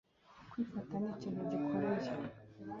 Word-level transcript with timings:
kwifata 0.51 0.93
nikintu 1.01 1.41
gikoreye 1.51 2.11